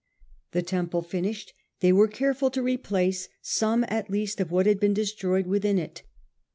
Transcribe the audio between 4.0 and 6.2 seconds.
least of what had been destroyed within it.